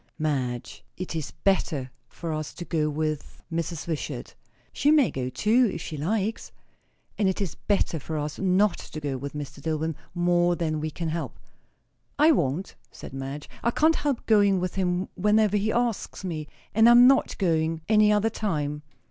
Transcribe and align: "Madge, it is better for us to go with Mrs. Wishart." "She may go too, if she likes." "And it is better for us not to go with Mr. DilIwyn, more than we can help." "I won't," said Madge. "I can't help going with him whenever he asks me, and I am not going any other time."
"Madge, 0.17 0.83
it 0.97 1.15
is 1.15 1.29
better 1.29 1.91
for 2.07 2.33
us 2.33 2.55
to 2.55 2.65
go 2.65 2.89
with 2.89 3.43
Mrs. 3.53 3.87
Wishart." 3.87 4.33
"She 4.73 4.89
may 4.89 5.11
go 5.11 5.29
too, 5.29 5.69
if 5.71 5.79
she 5.79 5.95
likes." 5.95 6.51
"And 7.19 7.29
it 7.29 7.39
is 7.39 7.53
better 7.53 7.99
for 7.99 8.17
us 8.17 8.39
not 8.39 8.79
to 8.79 8.99
go 8.99 9.15
with 9.17 9.33
Mr. 9.33 9.61
DilIwyn, 9.61 9.93
more 10.15 10.55
than 10.55 10.79
we 10.79 10.89
can 10.89 11.09
help." 11.09 11.37
"I 12.17 12.31
won't," 12.31 12.73
said 12.91 13.13
Madge. 13.13 13.47
"I 13.61 13.69
can't 13.69 13.97
help 13.97 14.25
going 14.25 14.59
with 14.59 14.73
him 14.73 15.07
whenever 15.13 15.55
he 15.55 15.71
asks 15.71 16.23
me, 16.23 16.47
and 16.73 16.87
I 16.89 16.93
am 16.93 17.05
not 17.05 17.37
going 17.37 17.81
any 17.87 18.11
other 18.11 18.31
time." 18.31 18.81